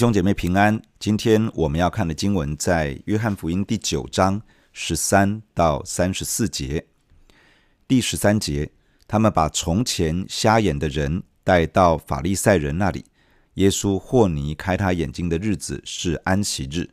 [0.00, 0.80] 兄姐妹平安。
[0.98, 4.40] 今天我们要看的经文在约翰福音第九章
[4.72, 6.86] 十三到三十四节。
[7.86, 8.70] 第十三节，
[9.06, 13.04] 他们把从前瞎眼的人带到法利赛人那里。
[13.56, 16.88] 耶稣和泥开他眼睛的日子是安息日。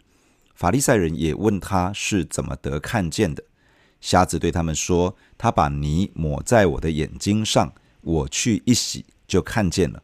[0.53, 3.41] 法利赛人也问他是怎么得看见的。
[4.01, 10.03] 瞎子对他们说：“他把泥抹在我的眼睛上，我去一洗，就看见了。”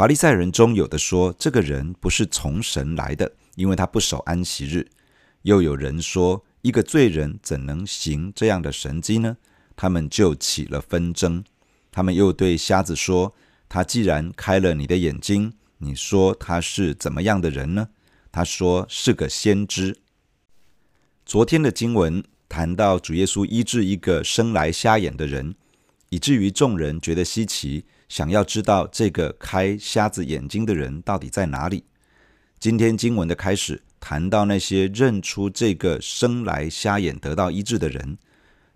[0.00, 4.88] 法利赛人中有的说：“这个人不是从神来的，因为他不守安息日。”
[5.44, 9.36] 又有人说：“一个罪人怎能行这样的神迹呢？”
[9.76, 11.44] 他们就起了纷争。
[11.92, 13.34] 他们又对瞎子说
[13.68, 17.90] ：“他既然开了你的眼睛，你说他是怎么样的人呢？”
[18.32, 19.98] 他说：“是个先知。”
[21.26, 25.54] 昨天的经文谈到主耶稣医治一个生来瞎眼的人，
[26.08, 27.84] 以至于众人觉得稀奇。
[28.10, 31.84] 想要知道这个开瞎子眼睛的人到底在哪里？
[32.58, 38.18] 今天经文的开始谈到那些认出这个生来瞎眼得到医治的人，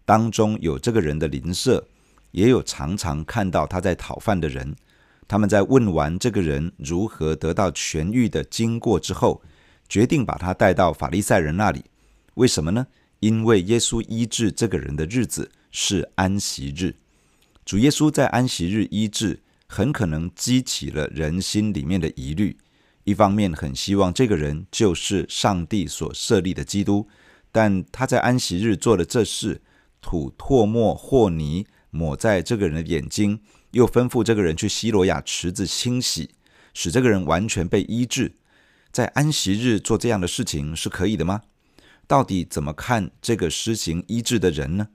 [0.04, 1.84] 当中有这个人的邻舍，
[2.30, 4.76] 也有常常看到他在讨饭的人。
[5.26, 9.42] 他们在问完这个人如何得到痊愈的经过之后，
[9.88, 11.84] 决定把他带到法利赛人那里。
[12.34, 12.86] 为什么呢？
[13.18, 16.94] 因为耶稣医治这个人的日子是安息日。
[17.64, 22.58] 主耶稣在安息日医治，很可能激起了人心里面的疑虑。
[23.04, 27.08] 一方面，很希望这个人就是上帝所设立的基督，
[27.50, 29.62] 但他在安息日做的这事，
[30.02, 36.30] 吐唾沫和泥抹在这个人的眼睛，又吩咐这个人去西罗亚池子清洗，
[36.74, 38.36] 使这个人完全被医治。
[38.92, 41.40] 在安息日做这样的事情是可以的吗？
[42.06, 44.88] 到底怎么看这个施行医治的人呢？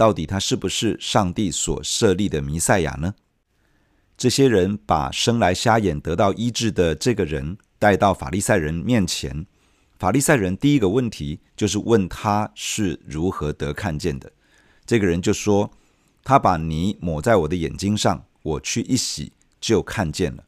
[0.00, 3.14] 到底他是不是上帝所设立的弥赛亚呢？
[4.16, 9.44] 这些人把生来瞎眼得到医治的这个人带到法利赛人面前，
[9.98, 14.32] 法利赛人第一个问题就是问他是如何得看见的。
[14.86, 15.70] 这个人就说
[16.24, 20.44] ：“他把泥抹在我的眼睛上，我去一洗就看见了。”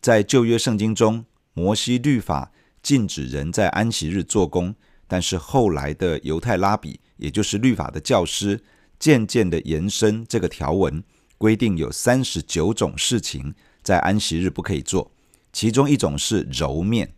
[0.00, 1.24] 在旧约圣经中，
[1.54, 4.76] 摩西律法禁止人在安息日做工，
[5.08, 8.62] 但是后来的犹太拉比，也就是律法的教师。
[8.98, 11.02] 渐渐的延伸这个条文，
[11.38, 15.10] 规定有三十九种事情在安息日不可以做，
[15.52, 17.12] 其中一种是揉面。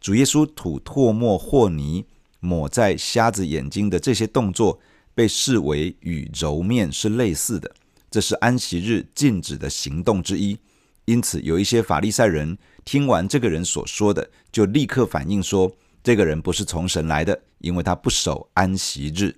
[0.00, 2.04] 主耶稣吐唾沫和泥
[2.40, 4.80] 抹在瞎子眼睛的这些动作，
[5.14, 7.74] 被视为与揉面是类似的，
[8.10, 10.56] 这是安息日禁止的行动之一。
[11.04, 15.72] 因此，有一些法利赛人听完这个人所说的，就立刻反应说，
[16.04, 19.34] 这个人不是从神来的，因为他不守安息日。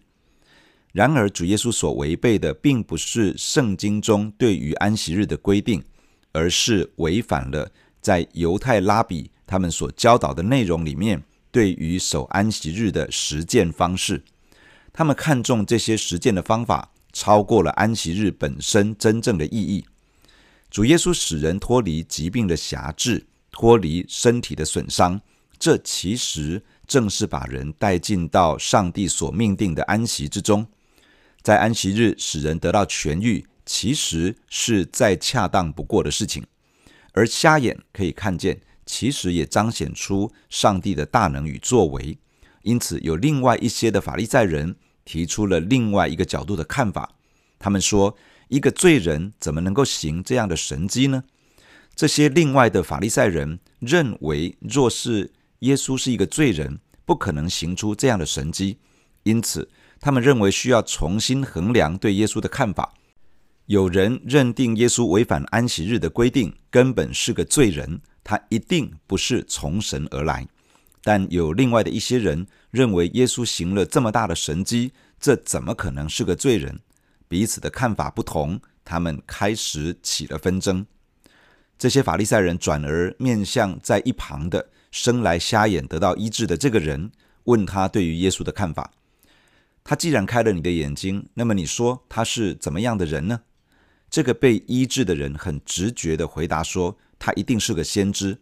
[0.92, 5.82] 然而，主耶稣所违背的，并不是圣经中对于安息日的规定，
[6.32, 7.70] 而是违反了
[8.00, 14.24] 在犹太拉比他们所教导的内容里面对于守安息日的实践方式。
[14.92, 19.84] 他们看重这些实践的方法，超过了安息日本身真正的意义。
[20.68, 25.20] 主耶稣使人脱离疾病的辖制，脱离身体的损伤，
[25.56, 30.66] 这其实正是把人带进到上帝所命定的安息之中。
[31.42, 36.44] 在安息日使人得到痊愈，其实是再恰当不过的事情。
[37.12, 42.18] 而瞎眼可以看见，其实也彰显出上帝的大能与作为。
[42.62, 47.14] 因此，有另外一些的法利赛人提出了另外一个角度的看法。
[47.58, 48.16] 他们说，
[48.48, 51.24] 一个罪人怎么能够行这样的神迹呢？
[51.94, 58.78] 这些另外的法利赛人认为，若是耶稣是一个罪人，不可能行出这样的神迹。
[59.24, 59.68] 因此，
[60.00, 62.94] 他们认为需要重新衡量对耶稣的看法。
[63.66, 70.48] 有人认定耶稣违反安息日的规定，根本是个罪人，他一定不是从神而来。
[71.02, 76.80] 但有另外的一些人认为耶稣行了这么大的神迹，这怎么可能是个罪人？
[77.28, 80.84] 彼此的看法不同，他们开始起了纷争。
[81.78, 87.12] 这些法利赛人转而面向在一旁的生来瞎眼得到医治的这个人，
[87.44, 88.90] 问他对于耶稣的看法。
[89.82, 93.40] 他既然开了你的眼睛，那么你说他是怎么样的人呢？
[94.10, 98.38] 这个被医治的人很直觉地回答说：“他一定是个先知。”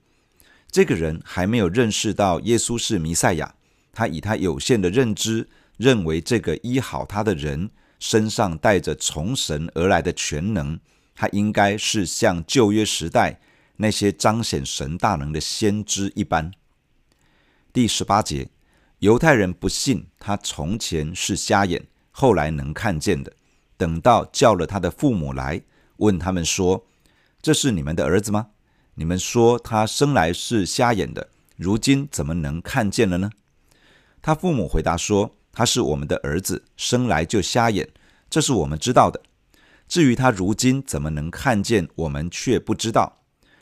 [0.71, 3.55] 这个人还没有认识到耶稣是弥赛亚，
[3.93, 10.79] 他以他有限的认知，认为这个医好他的人身上带着从神而来的全能，
[11.15, 13.41] 他应该是像旧约时代
[13.77, 16.51] 那些彰显神大能的先知一般。
[17.73, 18.49] 第十八节。
[19.01, 23.33] 犹太人不信他从前是瞎眼，后来能看见的。
[23.77, 25.63] 等到叫了他的父母来，
[25.99, 26.85] 问他们说
[27.41, 28.49] ：“这是你们的儿子吗？
[28.97, 33.31] 你们说他生来是瞎眼的，如今怎么能看见了呢？”
[34.21, 37.89] 他父母回答说：“他是我们的儿子，生来就瞎眼，
[38.29, 39.23] 这是我们知道的。
[39.87, 43.21] 至于他如今怎么能看见，我们却不知道。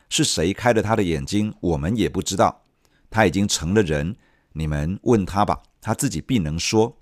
[0.08, 2.62] 是谁开了他的眼睛，我们也不知道。
[3.10, 4.16] 他已经成了人，
[4.56, 6.96] 你们问他吧，他自己必能说。”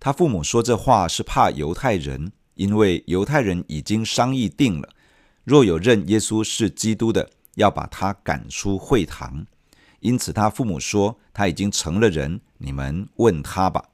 [0.00, 4.88] 他父母说这话是怕犹太人，因为犹太人已经商议定了，
[5.44, 9.46] 若有认耶稣是基督的，要把他赶出会堂。
[10.00, 13.84] 因此，他父母说他已经成了人，你们问他吧。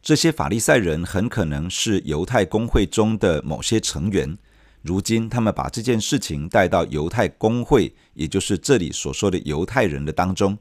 [0.00, 4.38] 这些法利赛人很可能是犹太公会中的某些成员。
[4.82, 10.56] 如今，他们把这件事情带到犹太公会，也就是这里所说的犹太人的当中。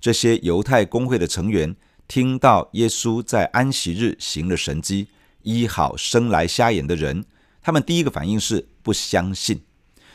[0.00, 1.76] 这些犹太公会的成员
[2.08, 5.08] 听到耶稣在安息日行了神迹，
[5.42, 7.24] 医好生来瞎眼的人，
[7.62, 9.62] 他们第一个反应是不相信。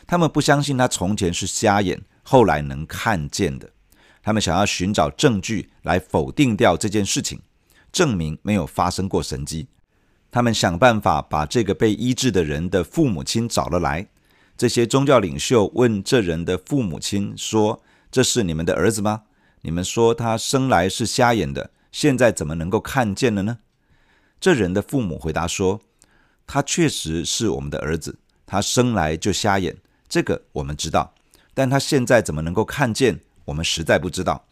[0.07, 3.69] 他们不相信他从前是瞎眼，后来能看见的。
[4.21, 7.39] 他们想要寻找证据来否定掉这件事情，
[7.91, 9.67] 证明没有发生过神迹。
[10.31, 14.07] 他们想办法把这个被医治的人的父母亲找了来。
[14.57, 17.81] 这些宗教领袖问这人的父母亲说
[18.11, 19.23] ：“这是你们的儿子吗？
[19.65, 23.57] 你们说他生来是瞎眼的，现在怎么能够看见了呢？”
[24.39, 25.81] 这人的父母回答说
[26.45, 29.75] ：“他确实是我们的儿子，他生来就瞎眼，
[30.07, 31.15] 这个我们知道，
[31.55, 34.45] 但他现在怎么能够看见？”我们实在不知道，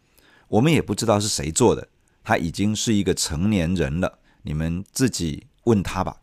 [0.48, 1.88] 我们也不知道是谁做的。
[2.24, 6.18] 他已经是一个成年人了，你们自己问他吧。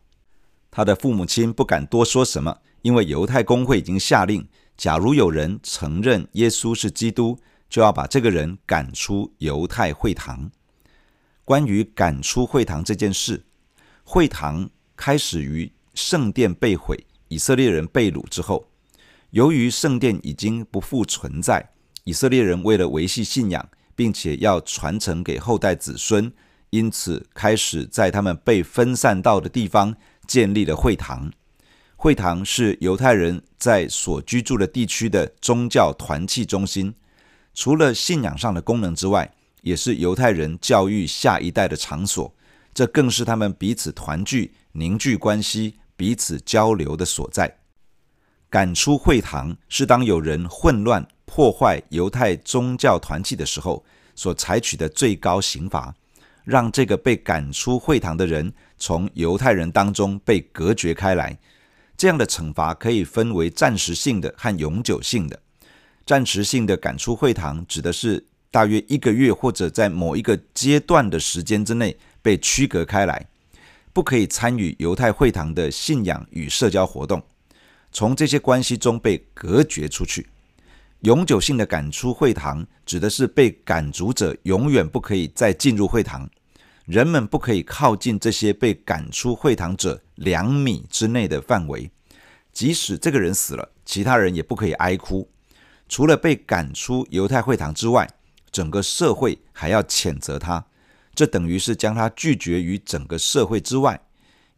[0.69, 7.39] 他的父母亲不敢多说什么，因为犹太公会已经下令，假如有人承认耶稣是基督，
[7.70, 10.50] 就要把这个人赶出犹太会堂。
[11.44, 13.43] 关于赶出会堂这件事，
[14.05, 18.69] 会堂开始于圣殿被毁、以色列人被掳之后，
[19.31, 21.70] 由于圣殿已经不复存在。
[22.05, 26.32] 以色列人为了维系信仰，并且要传承给后代子孙，
[26.70, 29.94] 因此开始在他们被分散到的地方
[30.26, 31.31] 建立了会堂。
[31.96, 36.94] 会堂是犹太人在所居住的地区的宗教团契中心，
[37.55, 39.32] 除了信仰上的功能之外，
[39.62, 42.35] 也是犹太人教育下一代的场所。
[42.73, 47.58] 这更是他们彼此团聚、凝聚关系、彼此交流的所在。
[48.49, 51.06] 赶出会堂是当有人混乱。
[51.32, 53.85] 破坏犹太宗教团契的时候
[54.17, 55.94] 所采取的最高刑罚，
[56.43, 61.38] 让这个被赶出会堂的人从犹太人当中被隔绝开来。
[61.96, 65.41] 这样的惩罚可以分为暂时性的和永久性的。
[66.11, 73.29] 暂时性的赶出会堂指的是大约一个月或者在某一个阶段的时间之内被区隔开来，
[73.93, 77.23] 不可以参与犹太会堂的信仰与社交活动，
[77.93, 80.27] 从这些关系中被隔绝出去。
[81.03, 86.29] 永久性的赶出会堂，指的是被赶逐者永远不可以再进入会堂，
[86.87, 91.89] 人们不可以靠近这些被赶出会堂者两米之内的范围。
[92.53, 95.31] 即使这个人死了，其他人也不可以哀哭。
[95.91, 98.09] 除了被赶出犹太会堂之外，
[98.53, 100.65] 整个社会还要谴责他，
[101.17, 104.01] 这等于是将他拒绝于整个社会之外。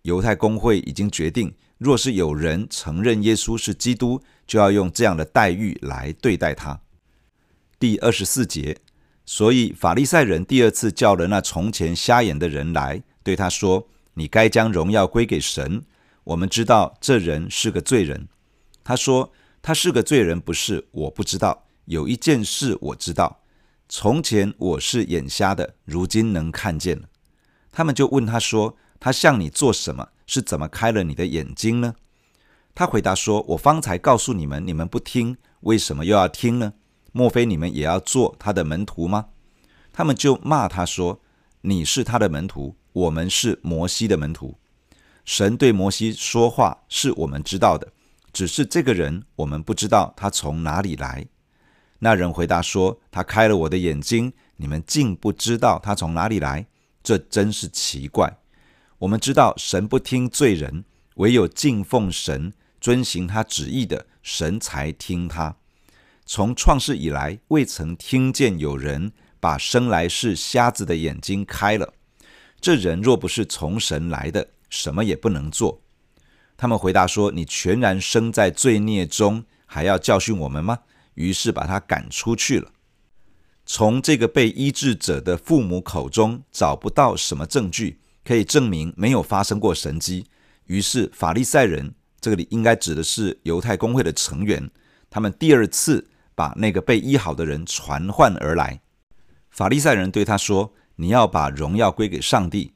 [0.03, 1.55] 犹太公会已经决定。
[1.79, 6.79] 若是有人承认耶稣是基督，就要用这样的待遇来对待他。
[7.81, 8.77] 第二十四节，
[9.25, 15.83] 所以法利赛人第二次叫了那从前瞎眼的人来，对他说：“你该将荣耀归给神。
[16.25, 18.29] 我们知道这人是个罪人。”
[18.85, 20.89] 他说：“他是个罪人，不是？
[20.91, 21.65] 我不知道。
[21.85, 23.41] 有一件事我知道：
[23.89, 27.09] 从前我是眼瞎的，如今能看见了。”
[27.71, 31.95] 他们就问他说：“他向你做什么？”是怎么开了你的眼睛呢？
[32.75, 36.73] 他回答说：“我方才告诉你们，你们不听，为什么又要听呢？
[37.13, 39.27] 莫非你们也要做他的门徒吗？”
[39.93, 41.21] 他们就骂他说
[41.63, 44.57] ：“你是他的门徒，我们是摩西的门徒。
[45.25, 47.93] 神对摩西说话是我们知道的，
[48.33, 51.27] 只是这个人我们不知道他从哪里来。”
[52.01, 56.67] 那人回答说：“他开了我的眼睛，你们竟不知道他从哪里来，
[57.03, 58.39] 这真是奇怪。”
[58.99, 60.85] 我们知道神不听罪人，
[61.17, 65.57] 唯有敬奉神、遵行他旨意的神才听他。
[66.25, 71.93] 从创世以来，未曾听见有人把生来是瞎子的眼睛开了。
[72.61, 75.82] 这人若不是从神来的，什么也不能做。
[76.63, 80.79] 他们回答说：“你全然生在罪孽中，还要教训我们吗？”
[81.15, 82.71] 于是把他赶出去了。
[83.67, 87.99] 从这个被医治者的父母口中找不到什么证据。
[88.25, 90.25] 可以证明没有发生过神迹，
[90.67, 94.71] 于是法利赛人，这里应该指的是犹太公会的成员，
[95.11, 98.81] 他们第二次把那个被医好的人传唤而来。
[99.51, 102.73] 法利赛人对他说：“你要把荣耀归给上帝。”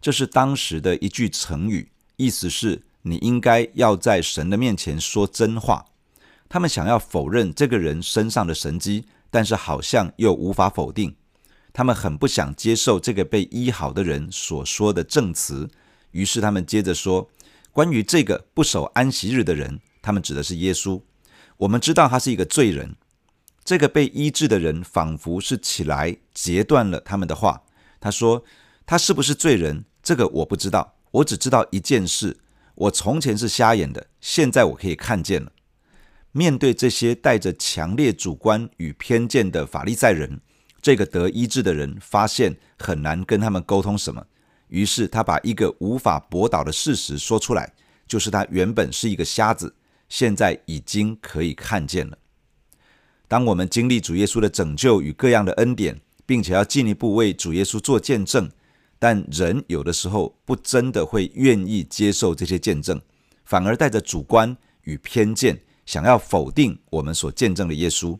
[0.00, 5.86] 这是当时的一句成语，意思是你应该要在神的面前说真话。
[6.48, 11.16] 他们想要否认这个人身上的神迹，但是好像又无法否定。
[11.72, 15.68] 他们很不想接受这个被医好的人所说的证词，
[16.12, 17.28] 于是他们接着说
[17.72, 21.02] ：“关于这个不守安息日的人，他们指的是耶稣。
[21.56, 22.94] 我们知道他是一个罪人。”
[23.64, 27.62] 这个被医治的人仿佛是起来截断了他们的话。
[27.98, 28.44] 他说
[28.86, 29.84] ：“他是不是罪人？
[30.02, 30.94] 这个我不知道。
[31.10, 32.36] 我只知道一件事：
[32.74, 35.52] 我从前是瞎眼的，现在我可以看见了。”
[36.32, 40.40] 面对这些带着强烈主观与偏见的法利赛人，
[40.82, 44.26] 这个得医治的人发现很难跟他们沟通什么，
[44.66, 47.72] 于是他把一个无法驳倒的事实说出来，
[48.08, 49.76] 就是他原本是一个瞎子，
[50.08, 52.18] 现在已经可以看见了。
[53.28, 58.50] 当我们经历主耶稣的拯救与各样的恩典，并且要进一步为主耶稣做见证，
[59.04, 62.98] 但人有的时候不真的会愿意接受这些见证，
[63.44, 65.60] 反而带着主观与偏见。
[65.84, 68.18] 想要否定我们所见证的耶稣，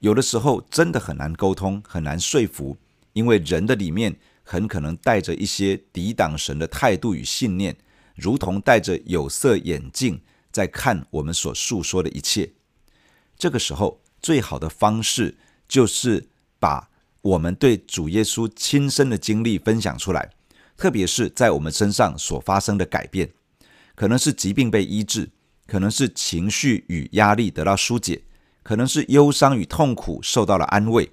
[0.00, 2.76] 有的时候真的很难沟通，很难说服，
[3.14, 7.74] 因为人的里面很可能带着一些抵挡神的态度与信念，
[8.14, 12.52] 如同戴着有色眼镜在看我们所述说的一切。
[13.38, 16.28] 这个时候，最好的方式就是
[16.58, 16.90] 把
[17.22, 20.30] 我们对主耶稣亲身的经历分享出来，
[20.76, 23.32] 特别是在我们身上所发生的改变，
[23.94, 25.30] 可能是疾病被医治。
[25.64, 28.24] 可能是情绪与压力得到疏解，
[28.62, 31.10] 可能是忧伤与痛苦受到了安慰，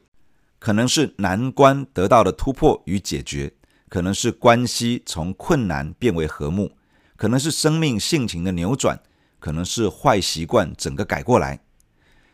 [0.58, 3.54] 可能是难关得到了突破与解决，
[3.88, 6.76] 可能是关系从困难变为和睦，
[7.16, 9.00] 可能是生命性情的扭转，
[9.40, 11.62] 可能是坏习惯整个改过来。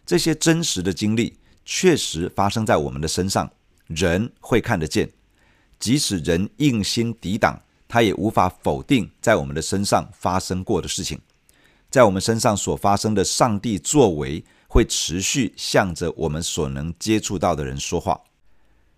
[0.04, 3.52] 这些真实的经历确实发生在我们的身上，
[3.88, 5.10] 人会看得见，
[5.80, 11.20] 即使人硬心抵挡，他也无法否定在我们的身上发生过的事情。
[11.90, 18.20] 在我们身上所发生的上帝作为，会持续向着我们所能接触到的人说话。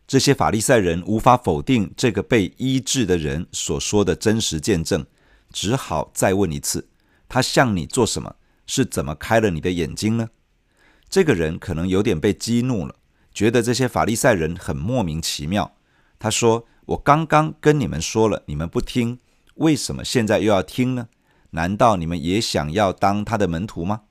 [0.07, 5.05] 这些法利赛人无法否定这个被医治的人所说的真实见证，
[5.51, 6.87] 只好再问一次：
[7.27, 8.35] 他向你做什么？
[8.65, 10.29] 是怎么开了你的眼睛呢？
[11.09, 12.95] 这个人可能有点被激怒了，
[13.37, 15.75] 觉得这些法利赛人很莫名其妙。
[16.17, 19.19] 他说：“我刚刚跟你们说了，你们不听，
[19.57, 21.09] 为什么现在又要听呢？”
[21.51, 24.01] 难道你们也想要当他的门徒吗？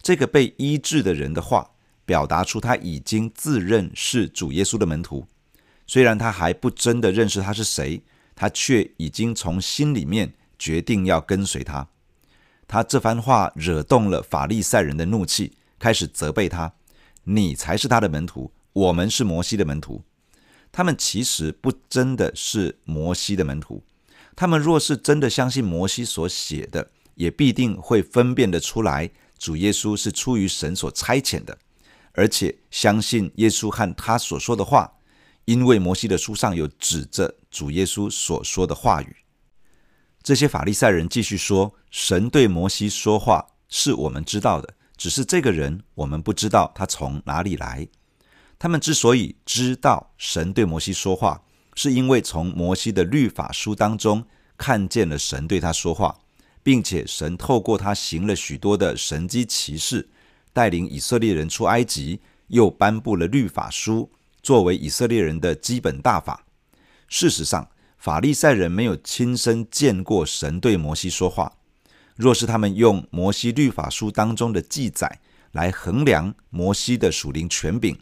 [0.00, 1.72] 这个被医治的人的话，
[2.04, 5.26] 表达出他已经自认是主耶稣的门徒。
[5.88, 8.04] 虽然他还不真的认识他是谁，
[8.36, 11.88] 他却已经从心里面决定要跟随他。
[12.68, 16.72] 他这番话惹动了法利赛人的怒气，开始责备他
[17.24, 20.02] ：“你才是他的门徒，我们是摩西的门徒。”
[20.72, 23.82] 他们其实不真的是摩西的门徒。
[24.34, 31.58] 他们若是真的相信摩西所写的，也必定会分辨得出来，主耶稣是出于神所差遣的，
[32.12, 34.94] 而且相信耶稣和他所说的话，
[35.44, 39.16] 因为摩西的书上有指着主耶稣所说的话语。
[40.22, 47.88] 这些法利赛人继续说：“神对摩西说话是我们知道的，只是这个人我们不知道他从哪里来。”
[48.56, 51.42] 他们之所以知道神对摩西说话，
[51.74, 54.24] 是因为从摩西的律法书当中
[54.56, 56.20] 看见了神对他说话，
[56.62, 60.08] 并且神透过他行了许多的神迹奇事，
[60.52, 64.08] 带领以色列人出埃及，又颁布了律法书
[64.40, 66.44] 作为以色列人的基本大法。
[67.08, 67.68] 事实上，
[67.98, 71.54] 法利赛人没有亲身见过神对摩西说话。
[72.16, 75.20] 若是他们用摩西律法书当中的记载
[75.52, 77.98] 来衡量摩西的属灵权柄，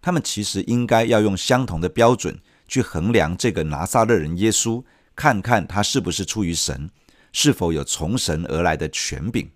[0.00, 2.38] 他们其实应该要用相同的标准。
[2.70, 4.84] 去衡量这个拿撒勒人耶稣，
[5.16, 6.90] 看看他是不是出于神，
[7.32, 9.50] 是否有从神而来的权柄。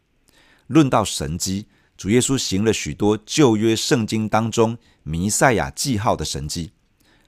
[0.67, 6.73] 论到神迹，主耶稣行了许多旧约圣经当中弥赛亚记号的神迹。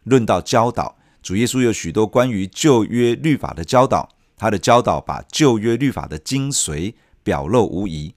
[0.05, 4.09] 论到教导，主耶稣有许多关于旧约律法的教导，
[4.45, 8.15] 他的教导把旧约律法的精髓表露无遗。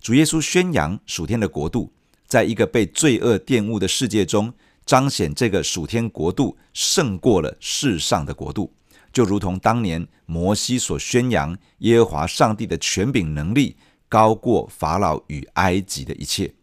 [0.00, 1.92] 主耶稣宣扬属天的国度，
[2.26, 4.54] 在一个被罪恶玷污的世界中。
[4.86, 8.72] 彰显这个属天国度胜过了世上的国度，
[9.12, 13.76] 就如同当年摩西所宣扬耶和华上帝的权柄能力
[14.08, 16.54] 高过法老与埃及的一切。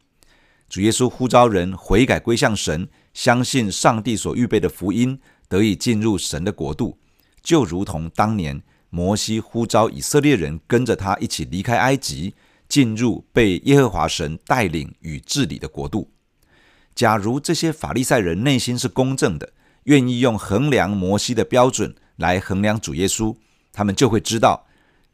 [0.67, 6.97] 主耶稣呼召人悔改归向神，相信上帝所预备的福音，得以进入神的国度，
[7.43, 12.33] 就如同当年摩西呼召以色列人跟着他一起离开埃及，
[12.67, 16.11] 进入被耶和华神带领与治理的国度。
[16.95, 19.53] 假如这些法利赛人内心是公正的，
[19.83, 23.35] 愿意用衡量摩西的标准来衡量主耶稣，
[23.71, 24.65] 他们就会知道，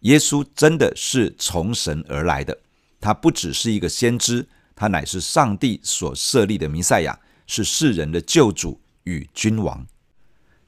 [0.02, 2.58] 耶稣真的是从神而来的。
[3.00, 9.86] 他不只是一个先知，他乃是上帝所设立的弥赛亚，是世人的救主与君王。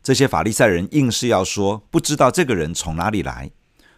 [0.07, 3.51] 这些法利赛人硬是要说不知道这个人从哪里来。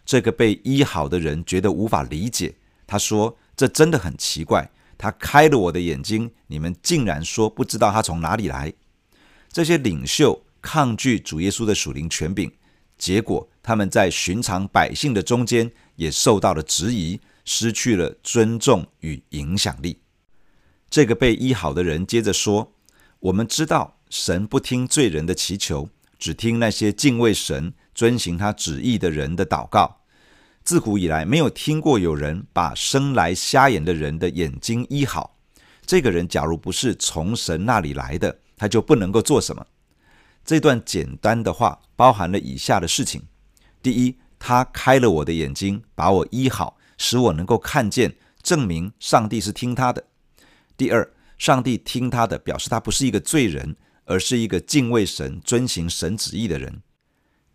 [0.03, 2.55] 这个被医好的人觉得无法理解，
[2.87, 4.71] 他说：“这真的很奇怪。
[4.97, 8.73] 他开了我的眼睛，你们竟然说不知道他从哪里来。”
[9.53, 12.51] 这些领袖抗拒主耶稣的属灵权柄，
[12.97, 19.99] 结果他们在寻常百姓的中间也受到了质疑，失去了尊重与影响力。
[20.89, 22.73] 这个被医好的人接着说
[23.29, 25.87] ：“我们知道神不听罪人的祈求。”
[26.19, 30.01] 只听那些敬畏神、遵行他旨意的人的祷告。
[30.63, 35.37] 自古以来，没有听过有人把生来瞎眼的人的眼睛医好。
[35.85, 39.65] 这个人假如不是从神那里来的，他就不能够做什么。
[40.45, 43.23] 这段简单的话包含了以下的事情：
[43.81, 50.03] 第一，他开了我的眼睛，把我医好，使我能够看见，证明上帝是听他的；
[50.77, 53.75] 第二，上帝听他的，表示他不是一个罪人。
[54.09, 56.81] 而是一个敬畏神、遵行神旨意的人。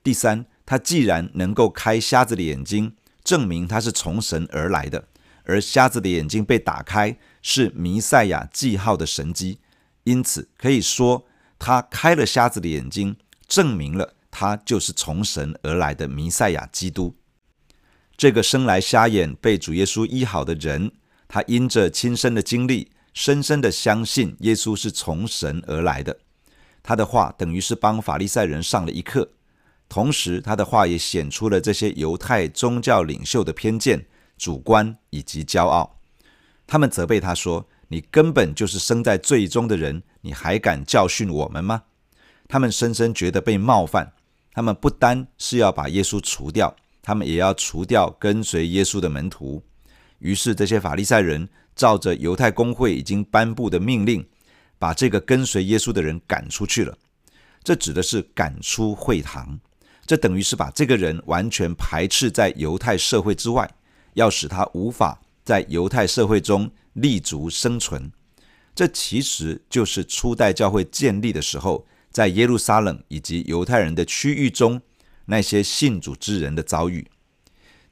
[0.05, 2.95] 第三，他既然能够开瞎子的眼睛，
[3.25, 5.09] 证明他是从神而来的，
[5.43, 9.59] 而瞎子的眼睛被打开是弥赛亚记号的神迹，
[10.05, 11.27] 因此可以说
[11.59, 13.17] 他开了瞎子的眼睛，
[13.49, 17.17] 证明了他就是从神而来的弥赛亚基督。
[18.17, 20.93] 这个生来瞎眼被主耶稣医好的人，
[21.27, 26.19] 他因着亲身的经历，深深的相信耶稣是从神而来的。
[26.85, 29.31] 他的话等于是帮法利赛人上了一课，
[29.89, 35.99] 同时他的话也显出了这些犹太宗教领袖的偏见、主观以及骄傲。
[36.67, 41.85] 他们责备他说：“你根本就是生在罪中的人，你还敢教训我们吗？”
[42.47, 44.13] 他们深深觉得被冒犯。
[44.53, 49.63] 他们不单是要把耶稣除掉，他们也要除掉跟随耶稣的门徒。
[50.19, 54.27] 于是这些法利赛人照着犹太公会已经颁布的命令。
[54.85, 56.95] 把这个跟随耶稣的人赶出去了，
[57.63, 59.59] 这指的是赶出会堂，
[60.05, 63.67] 这等于是把这个人完全排斥在犹太社会之外，
[64.13, 68.13] 要使他无法在犹太社会中立足生存。
[68.75, 74.83] 这其实就是初代教会建立的时候，在耶路撒冷以及犹太人的区域中，
[75.25, 77.09] 那些信主之人的遭遇。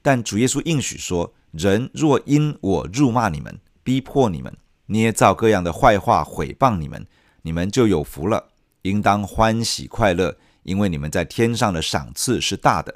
[0.02, 4.54] 但主耶稣应许说：“人若因我辱骂你们，逼迫你们。”
[4.92, 7.06] 捏造各样的坏话毁谤你们，
[7.40, 8.50] 你们就有福了，
[8.82, 12.94] 应当欢喜快乐，因为你们在天上的赏赐是大的。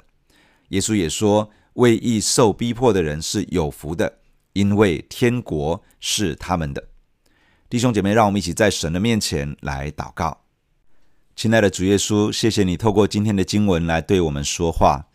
[0.69, 4.19] 耶稣也说，为义受逼迫的人是有福的，
[4.53, 6.87] 因为天国是他们的。
[7.67, 10.41] 弟兄姐妹，让我们一起在神的面前来祷告。
[11.35, 15.07] 亲爱的主耶稣，谢谢你透过今天的经文来对我们说话。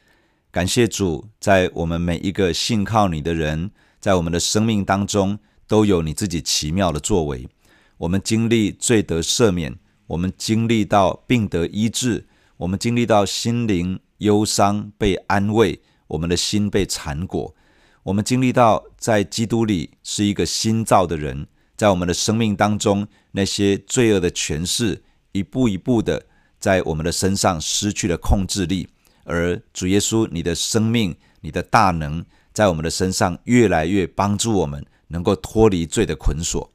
[0.50, 5.38] 感谢主，在我们每一个信靠你的人，在我们的生命当中。
[5.72, 7.48] 都有你自己奇妙的作为。
[7.96, 9.74] 我们经历罪得赦免，
[10.06, 12.26] 我们经历到病得医治，
[12.58, 17.54] 我们经历到心灵忧伤被安慰，我们的心被缠裹。
[18.02, 26.26] 我们经历到在基督里是一个新造的人，在我们的生命当中，那些罪恶的权势一步一步的
[26.58, 28.86] 在我们的身上失去了控制力，
[29.24, 34.84] 而主耶稣，你的生命、你的大能，在我们的身上越来越帮助我们。
[35.12, 36.72] 能够脱离罪的捆锁，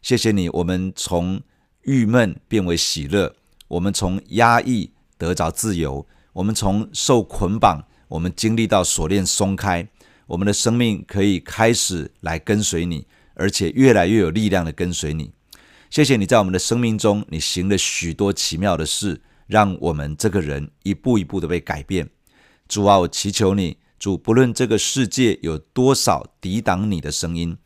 [0.00, 0.48] 谢谢你。
[0.50, 1.40] 我们从
[1.82, 3.34] 郁闷变为喜乐，
[3.66, 9.88] 我们从压抑得着自由，我们从受捆绑，我们经历到锁链松开，
[10.26, 15.32] 我们的生命可以开始来跟随你，而且越来越有力量的跟随你。
[15.90, 22.10] 谢谢你在我们的生命中，你行了许多奇妙的事，让我们这个人一步一步的被改变。
[22.68, 27.56] 主啊，我祈求你，主，不论这个世界有多少抵挡你的声音。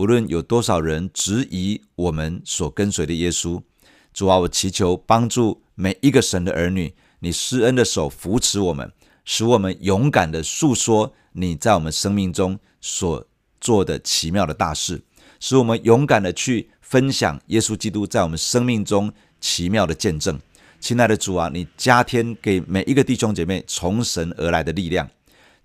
[0.00, 3.60] 不论有多少人质疑我们所跟随的耶稣，
[4.14, 8.90] 主啊，我祈求帮助每一个神的儿女，你施恩的手扶持我们，
[9.26, 13.26] 使我们勇敢地诉说你在我们生命中所
[13.60, 15.02] 做的奇妙的大事，
[15.38, 20.40] 使我们勇敢地去分享耶稣基督在我们生命中奇妙的见证。
[20.80, 25.06] 亲爱的主啊，你加添给每一个弟兄姐妹从神而来的力量。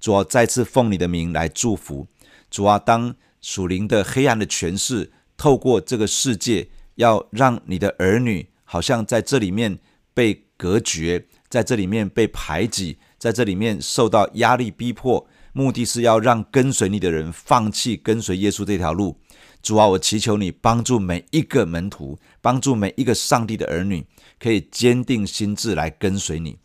[0.01, 2.05] 主啊，再次奉你的名来祝福。
[2.51, 3.15] 主啊，当
[3.45, 9.77] 属灵的黑暗的权势，透过这个世界，要让你的儿女好像在这里面
[10.15, 19.19] 被隔绝，在这里面被排挤，在这里面受到压力逼迫，目的是要让跟随你的人放弃跟随耶稣这条路。
[19.61, 24.03] 主啊，我祈求你帮助每一个门徒，帮助每一个上帝的儿女，
[24.39, 26.57] 可以坚定心志来跟随你。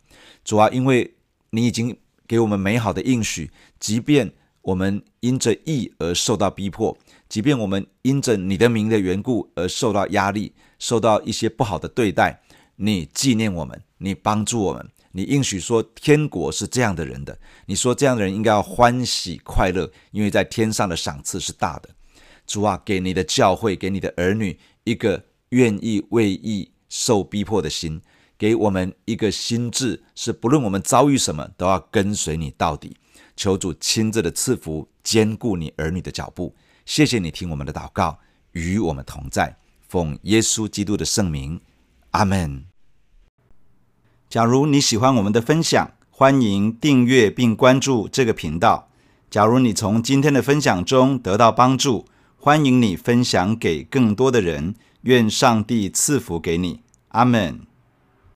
[0.43, 1.13] 主啊，因为
[1.51, 1.95] 你已经
[2.27, 6.97] 给我们美好的应许，即便我们因着义而受到逼迫，
[7.27, 12.41] 即便我们因着你的名的缘故而受到压力，受到一些不好的对待，
[12.75, 17.37] 你纪念我们，你帮助我们，你应许说天国是这样的人的。
[17.65, 21.89] 你说这样的人应该要欢喜快乐，因为在天上的赏赐是大的。
[22.45, 28.01] 主啊，给你的教会，给你的儿女一个愿意为义受逼迫的心，
[28.37, 32.97] 给我们一个心智，是不论我们遭遇什么，都要跟随你到底。
[33.35, 36.55] 求主亲自的赐福，坚固你儿女的脚步。
[36.85, 38.19] 谢谢你听我们的祷告，
[38.51, 39.57] 与我们同在。
[39.87, 41.59] 奉耶稣基督的圣名，
[42.11, 42.65] 阿门。
[44.29, 48.89] 假如你喜欢我们的分享，欢迎订阅并关注这个频道。
[49.29, 52.05] 假如你从今天的分享中得到帮助，
[52.37, 57.70] 欢迎你分享给更多的人，愿上帝赐福给你，阿门。